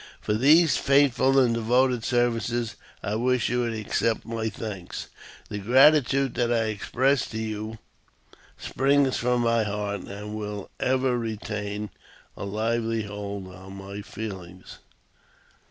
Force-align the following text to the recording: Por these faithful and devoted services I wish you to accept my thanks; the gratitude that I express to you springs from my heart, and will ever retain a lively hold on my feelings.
Por 0.23 0.33
these 0.33 0.77
faithful 0.77 1.37
and 1.37 1.53
devoted 1.53 2.03
services 2.03 2.75
I 3.03 3.13
wish 3.13 3.49
you 3.49 3.69
to 3.69 3.79
accept 3.79 4.25
my 4.25 4.49
thanks; 4.49 5.09
the 5.47 5.59
gratitude 5.59 6.33
that 6.33 6.51
I 6.51 6.69
express 6.69 7.27
to 7.27 7.37
you 7.37 7.77
springs 8.57 9.17
from 9.17 9.41
my 9.41 9.61
heart, 9.63 10.05
and 10.05 10.33
will 10.35 10.71
ever 10.79 11.19
retain 11.19 11.91
a 12.35 12.45
lively 12.45 13.03
hold 13.03 13.47
on 13.53 13.75
my 13.75 14.01
feelings. 14.01 14.79